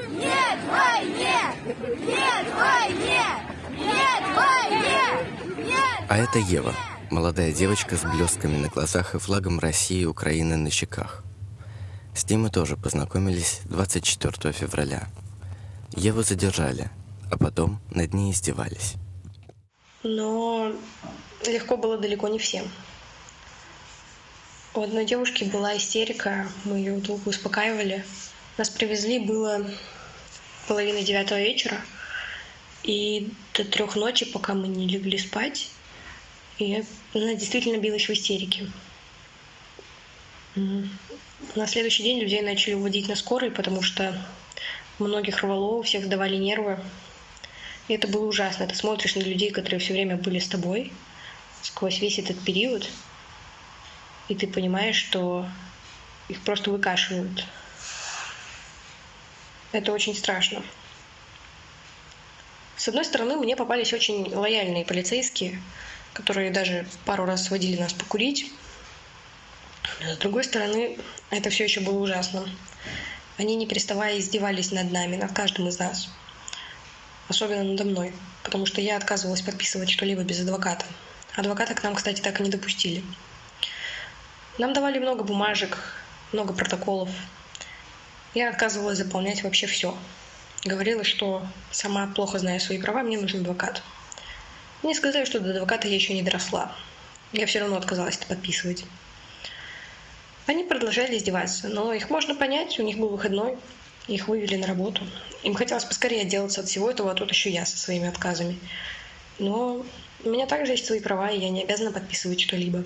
Нет 0.09 0.59
войне! 0.69 1.39
Нет 1.97 2.45
войне! 2.53 3.44
А 6.07 6.17
это 6.17 6.39
Ева, 6.39 6.73
молодая 7.09 7.51
девочка 7.51 7.97
с 7.97 8.01
блестками 8.01 8.57
на 8.57 8.69
глазах 8.69 9.15
и 9.15 9.19
флагом 9.19 9.59
России 9.59 10.01
и 10.01 10.05
Украины 10.05 10.55
на 10.55 10.69
щеках. 10.69 11.23
С 12.15 12.29
ней 12.29 12.37
мы 12.37 12.49
тоже 12.49 12.77
познакомились 12.77 13.61
24 13.65 14.53
февраля. 14.53 15.07
Еву 15.95 16.23
задержали, 16.23 16.89
а 17.31 17.37
потом 17.37 17.81
над 17.89 18.13
ней 18.13 18.31
издевались. 18.31 18.93
Но 20.03 20.71
легко 21.45 21.75
было 21.75 21.97
далеко 21.97 22.27
не 22.27 22.39
всем. 22.39 22.65
У 24.73 24.81
одной 24.81 25.05
девушки 25.05 25.43
была 25.45 25.75
истерика, 25.77 26.47
мы 26.63 26.77
ее 26.77 26.97
долго 26.97 27.29
успокаивали. 27.29 28.05
Нас 28.57 28.69
привезли, 28.69 29.19
было 29.19 29.65
половина 30.67 31.01
девятого 31.01 31.39
вечера, 31.39 31.77
и 32.83 33.33
до 33.55 33.63
трех 33.63 33.95
ночи, 33.95 34.25
пока 34.25 34.53
мы 34.53 34.67
не 34.67 34.87
легли 34.87 35.17
спать, 35.17 35.69
и 36.57 36.83
она 37.13 37.35
действительно 37.35 37.77
билась 37.77 38.07
в 38.07 38.11
истерике. 38.11 38.67
На 40.55 41.67
следующий 41.67 42.03
день 42.03 42.19
людей 42.19 42.41
начали 42.41 42.73
уводить 42.73 43.07
на 43.07 43.15
скорой, 43.15 43.51
потому 43.51 43.81
что 43.81 44.17
многих 44.99 45.41
рвало, 45.41 45.75
у 45.75 45.81
всех 45.83 46.05
сдавали 46.05 46.35
нервы. 46.35 46.79
И 47.87 47.93
это 47.93 48.07
было 48.07 48.25
ужасно. 48.25 48.67
Ты 48.67 48.75
смотришь 48.75 49.15
на 49.15 49.21
людей, 49.21 49.51
которые 49.51 49.79
все 49.79 49.93
время 49.93 50.17
были 50.17 50.39
с 50.39 50.47
тобой 50.47 50.91
сквозь 51.61 51.99
весь 51.99 52.19
этот 52.19 52.39
период, 52.41 52.87
и 54.27 54.35
ты 54.35 54.47
понимаешь, 54.47 54.95
что 54.95 55.47
их 56.29 56.41
просто 56.41 56.71
выкашивают. 56.71 57.45
Это 59.71 59.91
очень 59.91 60.15
страшно. 60.15 60.63
С 62.77 62.87
одной 62.87 63.05
стороны, 63.05 63.37
мне 63.37 63.55
попались 63.55 63.93
очень 63.93 64.33
лояльные 64.33 64.85
полицейские, 64.85 65.61
которые 66.13 66.51
даже 66.51 66.85
пару 67.05 67.25
раз 67.25 67.45
сводили 67.45 67.79
нас 67.79 67.93
покурить. 67.93 68.51
С 70.01 70.17
другой 70.17 70.43
стороны, 70.43 70.97
это 71.29 71.49
все 71.49 71.63
еще 71.63 71.79
было 71.79 71.97
ужасно. 71.97 72.49
Они, 73.37 73.55
не 73.55 73.65
переставая, 73.65 74.19
издевались 74.19 74.71
над 74.71 74.91
нами, 74.91 75.15
над 75.15 75.31
каждым 75.33 75.67
из 75.67 75.79
нас. 75.79 76.09
Особенно 77.27 77.63
надо 77.63 77.85
мной, 77.85 78.13
потому 78.43 78.65
что 78.65 78.81
я 78.81 78.97
отказывалась 78.97 79.41
подписывать 79.41 79.89
что-либо 79.89 80.23
без 80.23 80.39
адвоката. 80.41 80.85
Адвоката 81.35 81.73
к 81.73 81.83
нам, 81.83 81.95
кстати, 81.95 82.21
так 82.21 82.39
и 82.39 82.43
не 82.43 82.49
допустили. 82.49 83.03
Нам 84.57 84.73
давали 84.73 84.99
много 84.99 85.23
бумажек, 85.23 85.77
много 86.31 86.53
протоколов. 86.53 87.09
Я 88.33 88.49
отказывалась 88.49 88.97
заполнять 88.97 89.43
вообще 89.43 89.67
все. 89.67 89.97
Говорила, 90.65 91.03
что 91.03 91.45
сама 91.69 92.07
плохо 92.07 92.39
знаю 92.39 92.59
свои 92.59 92.81
права, 92.81 93.03
мне 93.03 93.19
нужен 93.19 93.41
адвокат. 93.41 93.83
Мне 94.81 94.95
сказали, 94.95 95.23
что 95.23 95.39
до 95.39 95.51
адвоката 95.51 95.87
я 95.87 95.93
еще 95.93 96.15
не 96.15 96.23
доросла. 96.23 96.75
Я 97.33 97.45
все 97.45 97.59
равно 97.59 97.77
отказалась 97.77 98.17
это 98.17 98.25
подписывать. 98.25 98.83
Они 100.47 100.63
продолжали 100.63 101.17
издеваться, 101.17 101.67
но 101.67 101.93
их 101.93 102.09
можно 102.09 102.33
понять, 102.33 102.79
у 102.79 102.83
них 102.83 102.97
был 102.97 103.09
выходной, 103.09 103.59
их 104.07 104.27
вывели 104.27 104.55
на 104.55 104.65
работу. 104.65 105.03
Им 105.43 105.53
хотелось 105.53 105.85
поскорее 105.85 106.21
отделаться 106.21 106.61
от 106.61 106.67
всего 106.67 106.89
этого, 106.89 107.11
а 107.11 107.13
тут 107.13 107.29
еще 107.29 107.51
я 107.51 107.63
со 107.67 107.77
своими 107.77 108.07
отказами. 108.07 108.57
Но 109.37 109.85
у 110.23 110.29
меня 110.29 110.47
также 110.47 110.71
есть 110.71 110.87
свои 110.87 110.99
права, 110.99 111.29
и 111.29 111.39
я 111.39 111.49
не 111.49 111.61
обязана 111.61 111.91
подписывать 111.91 112.41
что-либо. 112.41 112.83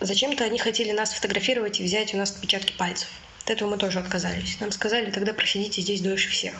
Зачем-то 0.00 0.42
они 0.42 0.58
хотели 0.58 0.90
нас 0.90 1.12
фотографировать 1.12 1.78
и 1.78 1.84
взять 1.84 2.12
у 2.12 2.16
нас 2.16 2.32
отпечатки 2.32 2.72
пальцев. 2.72 3.08
От 3.48 3.52
этого 3.52 3.70
мы 3.70 3.78
тоже 3.78 3.98
отказались. 3.98 4.60
Нам 4.60 4.70
сказали, 4.72 5.10
тогда 5.10 5.32
просидите 5.32 5.80
здесь 5.80 6.02
дольше 6.02 6.28
всех. 6.28 6.52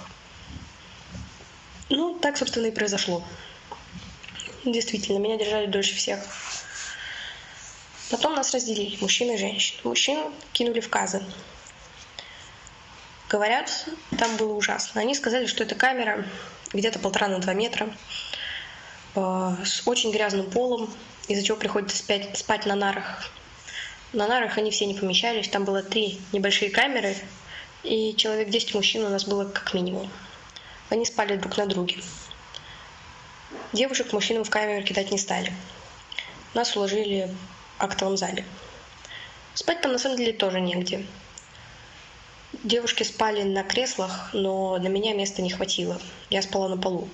Ну, 1.91 2.19
так, 2.19 2.39
собственно, 2.39 2.65
и 2.65 2.71
произошло. 2.71 3.23
Действительно, 4.65 5.19
меня 5.19 5.37
держали 5.37 5.67
дольше 5.67 5.95
всех. 5.95 6.19
Потом 8.11 8.35
нас 8.35 8.55
разделили, 8.55 8.97
мужчин 9.03 9.31
и 9.31 9.37
женщин. 9.37 9.77
Мужчин 9.85 10.33
кинули 10.55 10.81
в 10.81 10.89
казы. 10.89 11.23
Говорят, 13.29 13.87
там 14.19 14.39
было 14.39 14.55
ужасно. 14.55 15.03
Они 15.03 15.15
сказали, 15.15 15.45
что 15.45 15.65
эта 15.65 15.75
камера 15.75 16.25
где-то 16.73 17.01
полтора 17.01 17.29
на 17.29 17.39
два 17.39 17.53
метра, 17.53 17.95
э, 19.15 19.57
с 19.63 19.87
очень 19.87 20.11
грязным 20.11 20.51
полом, 20.51 20.91
из-за 21.27 21.45
чего 21.45 21.59
приходится 21.59 21.99
спать, 21.99 22.39
спать 22.39 22.65
на 22.65 22.77
нарах. 22.77 23.31
На 24.13 24.27
нарах 24.27 24.57
они 24.57 24.71
все 24.71 24.87
не 24.87 24.95
помещались, 24.95 25.49
там 25.49 25.65
было 25.65 25.83
три 25.83 26.19
небольшие 26.33 26.71
камеры, 26.71 27.15
и 27.83 28.15
человек 28.17 28.49
10 28.49 28.75
мужчин 28.75 29.05
у 29.05 29.11
нас 29.11 29.25
было 29.25 29.45
как 29.45 29.75
минимум. 29.75 30.11
Они 30.89 31.05
спали 31.05 31.37
друг 31.37 31.59
на 31.59 31.67
друге. 31.67 31.97
Девушек 33.75 34.13
мужчинам 34.15 34.45
в 34.45 34.51
камеру 34.51 34.83
кидать 34.83 35.11
не 35.11 35.19
стали. 35.19 35.53
Нас 36.55 36.75
уложили 36.75 37.31
в 37.79 37.83
актовом 37.85 38.17
зале. 38.17 38.47
Спать 39.53 39.83
там 39.83 39.93
на 39.93 39.99
самом 39.99 40.17
деле 40.17 40.33
тоже 40.33 40.61
негде. 40.61 41.05
Девушки 42.65 43.03
спали 43.03 43.43
на 43.43 43.63
креслах, 43.63 44.31
но 44.33 44.79
для 44.79 44.89
меня 44.89 45.13
места 45.13 45.43
не 45.43 45.51
хватило. 45.51 46.01
Я 46.31 46.41
спала 46.41 46.69
на 46.69 46.79
полу. 46.79 47.11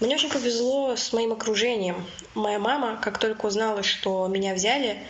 Мне 0.00 0.16
очень 0.16 0.30
повезло 0.30 0.96
с 0.96 1.12
моим 1.12 1.30
окружением. 1.30 2.04
Моя 2.34 2.58
мама, 2.58 2.98
как 3.00 3.18
только 3.18 3.46
узнала, 3.46 3.84
что 3.84 4.26
меня 4.26 4.54
взяли, 4.54 5.00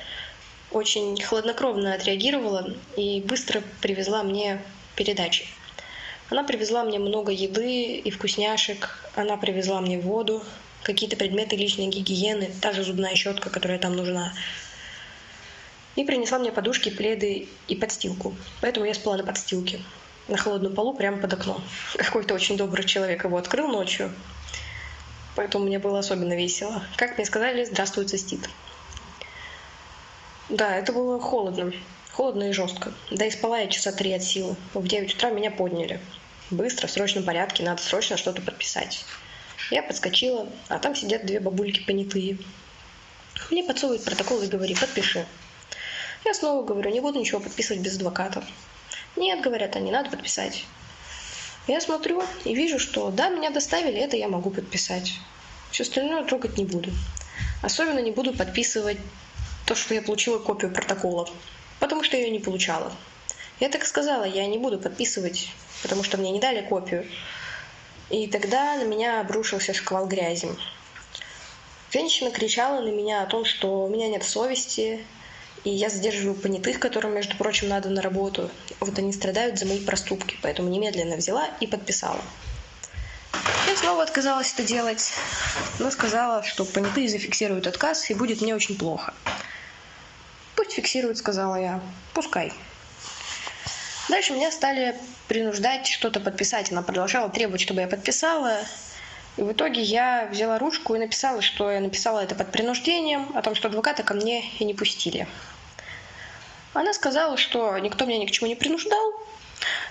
очень 0.72 1.20
хладнокровно 1.22 1.94
отреагировала 1.94 2.74
и 2.96 3.20
быстро 3.20 3.62
привезла 3.80 4.22
мне 4.22 4.62
передачи. 4.96 5.46
Она 6.30 6.44
привезла 6.44 6.82
мне 6.84 6.98
много 6.98 7.30
еды 7.30 7.96
и 7.96 8.10
вкусняшек, 8.10 8.98
она 9.14 9.36
привезла 9.36 9.80
мне 9.80 9.98
воду, 9.98 10.42
какие-то 10.82 11.16
предметы 11.16 11.56
личной 11.56 11.86
гигиены, 11.86 12.50
та 12.60 12.72
же 12.72 12.84
зубная 12.84 13.14
щетка, 13.14 13.50
которая 13.50 13.78
там 13.78 13.94
нужна. 13.94 14.32
И 15.94 16.04
принесла 16.04 16.38
мне 16.38 16.50
подушки, 16.50 16.88
пледы 16.88 17.48
и 17.68 17.76
подстилку. 17.76 18.34
Поэтому 18.62 18.86
я 18.86 18.94
спала 18.94 19.18
на 19.18 19.24
подстилке, 19.24 19.80
на 20.28 20.38
холодном 20.38 20.74
полу, 20.74 20.94
прямо 20.94 21.18
под 21.18 21.34
окном. 21.34 21.62
Какой-то 21.96 22.34
очень 22.34 22.56
добрый 22.56 22.86
человек 22.86 23.24
его 23.24 23.36
открыл 23.36 23.68
ночью, 23.68 24.10
поэтому 25.36 25.66
мне 25.66 25.78
было 25.78 25.98
особенно 25.98 26.34
весело. 26.34 26.82
Как 26.96 27.18
мне 27.18 27.26
сказали, 27.26 27.64
здравствуй, 27.64 28.06
цистит. 28.06 28.48
Да, 30.52 30.76
это 30.76 30.92
было 30.92 31.18
холодно. 31.18 31.72
Холодно 32.12 32.50
и 32.50 32.52
жестко. 32.52 32.92
Да 33.10 33.24
и 33.24 33.30
спала 33.30 33.60
я 33.60 33.68
часа 33.68 33.90
три 33.90 34.12
от 34.12 34.22
силы. 34.22 34.54
В 34.74 34.86
9 34.86 35.14
утра 35.14 35.30
меня 35.30 35.50
подняли. 35.50 35.98
Быстро, 36.50 36.86
в 36.86 36.90
срочном 36.90 37.24
порядке, 37.24 37.62
надо 37.62 37.80
срочно 37.80 38.18
что-то 38.18 38.42
подписать. 38.42 39.02
Я 39.70 39.82
подскочила, 39.82 40.46
а 40.68 40.78
там 40.78 40.94
сидят 40.94 41.24
две 41.24 41.40
бабульки 41.40 41.82
понятые. 41.86 42.36
Мне 43.50 43.64
подсовывают 43.64 44.04
протокол 44.04 44.42
и 44.42 44.46
говорит, 44.46 44.78
подпиши. 44.78 45.24
Я 46.26 46.34
снова 46.34 46.66
говорю, 46.66 46.90
не 46.90 47.00
буду 47.00 47.18
ничего 47.18 47.40
подписывать 47.40 47.80
без 47.82 47.96
адвоката. 47.96 48.44
Нет, 49.16 49.40
говорят 49.40 49.74
они, 49.74 49.90
надо 49.90 50.10
подписать. 50.10 50.66
Я 51.66 51.80
смотрю 51.80 52.22
и 52.44 52.54
вижу, 52.54 52.78
что 52.78 53.10
да, 53.10 53.30
меня 53.30 53.48
доставили, 53.48 53.98
это 53.98 54.18
я 54.18 54.28
могу 54.28 54.50
подписать. 54.50 55.14
Все 55.70 55.84
остальное 55.84 56.24
трогать 56.24 56.58
не 56.58 56.66
буду. 56.66 56.90
Особенно 57.62 58.00
не 58.00 58.10
буду 58.10 58.34
подписывать 58.34 58.98
то, 59.72 59.76
что 59.76 59.94
я 59.94 60.02
получила 60.02 60.38
копию 60.38 60.70
протокола, 60.70 61.26
потому 61.80 62.04
что 62.04 62.18
я 62.18 62.24
ее 62.24 62.30
не 62.30 62.40
получала. 62.40 62.92
Я 63.58 63.70
так 63.70 63.86
сказала, 63.86 64.24
я 64.24 64.46
не 64.46 64.58
буду 64.58 64.78
подписывать, 64.78 65.48
потому 65.82 66.02
что 66.02 66.18
мне 66.18 66.30
не 66.30 66.40
дали 66.40 66.60
копию. 66.60 67.06
И 68.10 68.26
тогда 68.26 68.76
на 68.76 68.82
меня 68.82 69.20
обрушился 69.20 69.72
шквал 69.72 70.06
грязи. 70.06 70.50
Женщина 71.90 72.30
кричала 72.30 72.82
на 72.82 72.90
меня 72.90 73.22
о 73.22 73.26
том, 73.26 73.46
что 73.46 73.84
у 73.84 73.88
меня 73.88 74.08
нет 74.08 74.24
совести, 74.24 75.02
и 75.64 75.70
я 75.70 75.88
задерживаю 75.88 76.34
понятых, 76.34 76.78
которым, 76.78 77.14
между 77.14 77.34
прочим, 77.38 77.70
надо 77.70 77.88
на 77.88 78.02
работу. 78.02 78.50
Вот 78.78 78.98
они 78.98 79.10
страдают 79.10 79.58
за 79.58 79.64
мои 79.64 79.80
проступки, 79.80 80.36
поэтому 80.42 80.68
немедленно 80.68 81.16
взяла 81.16 81.48
и 81.60 81.66
подписала. 81.66 82.20
Я 83.66 83.74
снова 83.74 84.02
отказалась 84.02 84.52
это 84.52 84.64
делать, 84.64 85.14
но 85.78 85.90
сказала, 85.90 86.42
что 86.42 86.66
понятые 86.66 87.08
зафиксируют 87.08 87.66
отказ, 87.66 88.10
и 88.10 88.14
будет 88.14 88.42
мне 88.42 88.54
очень 88.54 88.76
плохо. 88.76 89.14
Пусть 90.72 90.86
фиксируют, 90.86 91.18
сказала 91.18 91.56
я. 91.56 91.80
Пускай. 92.14 92.50
Дальше 94.08 94.32
меня 94.32 94.50
стали 94.50 94.96
принуждать 95.28 95.86
что-то 95.86 96.18
подписать. 96.18 96.72
Она 96.72 96.80
продолжала 96.80 97.28
требовать, 97.28 97.60
чтобы 97.60 97.82
я 97.82 97.86
подписала. 97.86 98.56
И 99.36 99.42
в 99.42 99.52
итоге 99.52 99.82
я 99.82 100.26
взяла 100.32 100.58
ручку 100.58 100.94
и 100.94 100.98
написала, 100.98 101.42
что 101.42 101.70
я 101.70 101.78
написала 101.80 102.20
это 102.20 102.34
под 102.34 102.50
принуждением, 102.50 103.36
о 103.36 103.42
том, 103.42 103.54
что 103.54 103.68
адвоката 103.68 104.02
ко 104.02 104.14
мне 104.14 104.48
и 104.60 104.64
не 104.64 104.72
пустили. 104.72 105.26
Она 106.72 106.94
сказала, 106.94 107.36
что 107.36 107.76
никто 107.76 108.06
меня 108.06 108.20
ни 108.20 108.26
к 108.26 108.30
чему 108.30 108.48
не 108.48 108.56
принуждал, 108.56 109.12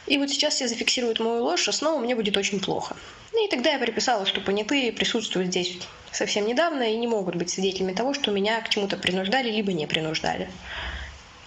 и 0.08 0.18
вот 0.18 0.32
сейчас 0.32 0.56
все 0.56 0.68
зафиксируют 0.68 1.20
мою 1.20 1.44
ложь, 1.44 1.68
а 1.68 1.72
снова 1.72 2.00
мне 2.00 2.16
будет 2.16 2.38
очень 2.38 2.60
плохо. 2.60 2.96
И 3.34 3.48
тогда 3.50 3.72
я 3.72 3.80
приписала, 3.80 4.26
что 4.26 4.42
понятые 4.42 4.92
присутствуют 4.92 5.50
здесь 5.50 5.80
совсем 6.12 6.46
недавно 6.46 6.84
и 6.84 6.98
не 6.98 7.08
могут 7.08 7.36
быть 7.36 7.50
свидетелями 7.50 7.94
того, 7.94 8.14
что 8.14 8.32
меня 8.32 8.62
к 8.62 8.70
чему-то 8.70 8.98
принуждали, 8.98 9.50
либо 9.50 9.72
не 9.74 9.88
принуждали. 9.88 10.50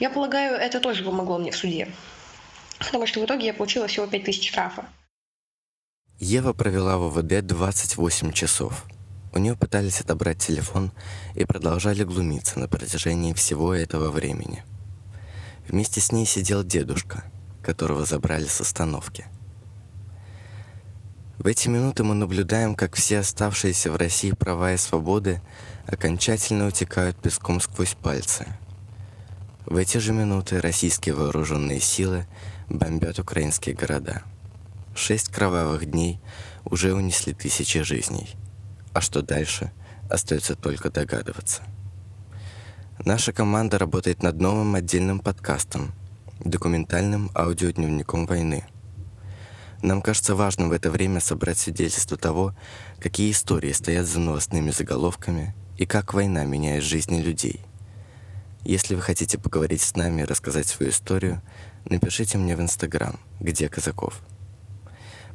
Я 0.01 0.11
полагаю, 0.11 0.57
это 0.57 0.81
тоже 0.81 1.05
помогло 1.05 1.38
мне 1.38 1.51
в 1.51 1.57
суде. 1.57 1.88
Потому 2.79 3.07
что 3.07 3.20
в 3.20 3.25
итоге 3.25 3.47
я 3.47 3.55
получила 3.55 3.87
всего 3.87 4.07
5000 4.07 4.49
штрафа. 4.49 4.87
Ева 6.18 6.53
провела 6.53 6.97
в 6.97 7.18
ОВД 7.18 7.47
28 7.47 8.33
часов. 8.33 8.85
У 9.33 9.38
нее 9.38 9.57
пытались 9.57 10.01
отобрать 10.01 10.38
телефон 10.38 10.92
и 11.35 11.44
продолжали 11.44 12.05
глумиться 12.05 12.59
на 12.59 12.68
протяжении 12.68 13.33
всего 13.33 13.75
этого 13.75 14.11
времени. 14.11 14.64
Вместе 15.68 16.01
с 16.01 16.12
ней 16.12 16.25
сидел 16.25 16.62
дедушка, 16.62 17.25
которого 17.62 18.05
забрали 18.05 18.47
с 18.47 18.61
остановки. 18.61 19.27
В 21.38 21.49
эти 21.49 21.68
минуты 21.68 22.05
мы 22.05 22.14
наблюдаем, 22.14 22.77
как 22.77 22.94
все 22.94 23.18
оставшиеся 23.18 23.90
в 23.90 23.97
России 23.97 24.31
права 24.31 24.73
и 24.73 24.77
свободы 24.77 25.42
окончательно 25.85 26.68
утекают 26.68 27.16
песком 27.16 27.61
сквозь 27.61 27.94
пальцы. 27.94 28.47
В 29.66 29.77
эти 29.77 29.99
же 29.99 30.12
минуты 30.12 30.61
российские 30.61 31.16
вооруженные 31.16 31.81
силы 31.81 32.27
бомбят 32.68 33.18
украинские 33.18 33.75
города. 33.75 34.23
Шесть 34.94 35.29
кровавых 35.29 35.90
дней 35.90 36.20
уже 36.64 36.94
унесли 36.94 37.35
тысячи 37.35 37.83
жизней. 37.83 38.37
А 38.92 39.01
что 39.01 39.20
дальше, 39.20 39.73
остается 40.09 40.55
только 40.55 40.88
догадываться. 40.88 41.62
Наша 43.05 43.33
команда 43.33 43.79
работает 43.79 44.23
над 44.23 44.40
новым 44.40 44.77
отдельным 44.77 45.18
подкастом, 45.18 45.94
документальным 46.38 47.29
аудиодневником 47.35 48.27
войны– 48.27 48.64
нам 49.85 50.01
кажется 50.01 50.35
важным 50.35 50.70
в 50.70 50.73
это 50.73 50.90
время 50.90 51.20
собрать 51.20 51.59
свидетельство 51.59 52.16
того, 52.16 52.55
какие 53.01 53.31
истории 53.31 53.73
стоят 53.73 54.07
за 54.07 54.18
новостными 54.18 54.70
заголовками 54.70 55.55
и 55.77 55.85
как 55.85 56.14
война 56.14 56.44
меняет 56.44 56.83
жизни 56.83 57.20
людей. 57.20 57.61
Если 58.64 58.94
вы 58.94 59.03
хотите 59.03 59.37
поговорить 59.37 59.83
с 59.83 59.94
нами 59.94 60.23
и 60.23 60.25
рассказать 60.25 60.66
свою 60.66 60.90
историю, 60.90 61.42
напишите 61.85 62.38
мне 62.38 62.57
в 62.57 62.62
Инстаграм, 62.62 63.20
где 63.40 63.68
Казаков. 63.68 64.23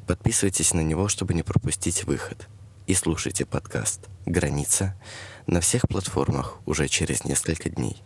Подписывайтесь 0.07 0.73
на 0.73 0.81
него, 0.81 1.07
чтобы 1.09 1.35
не 1.35 1.43
пропустить 1.43 2.05
выход. 2.05 2.47
И 2.88 2.95
слушайте 2.95 3.45
подкаст 3.45 4.07
«Граница» 4.25 4.99
на 5.45 5.62
всех 5.62 5.88
платформах 5.88 6.57
уже 6.65 6.88
через 6.88 7.23
несколько 7.23 7.69
дней. 7.69 8.01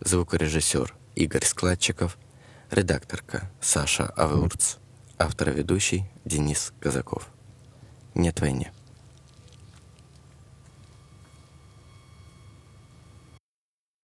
Звукорежиссер 0.00 0.94
Игорь 1.16 1.44
Складчиков– 1.44 2.16
Редакторка 2.70 3.50
Саша 3.62 4.08
Авеурц. 4.14 4.76
Автор-ведущий 5.16 6.04
Денис 6.26 6.74
Казаков. 6.80 7.26
Нет 8.14 8.40
войне. 8.40 8.72